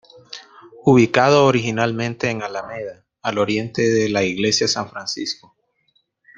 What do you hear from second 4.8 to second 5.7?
Francisco.